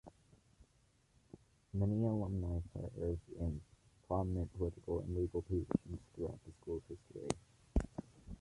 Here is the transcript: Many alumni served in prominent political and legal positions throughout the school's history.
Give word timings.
Many 1.75 1.93
alumni 2.03 2.59
served 2.73 3.21
in 3.39 3.61
prominent 4.07 4.51
political 4.57 5.01
and 5.01 5.15
legal 5.15 5.43
positions 5.43 5.99
throughout 6.15 6.39
the 6.43 6.51
school's 6.59 6.81
history. 6.89 7.29